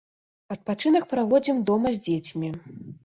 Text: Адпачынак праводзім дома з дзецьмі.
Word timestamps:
Адпачынак 0.55 1.05
праводзім 1.11 1.59
дома 1.71 1.93
з 1.99 2.03
дзецьмі. 2.09 2.49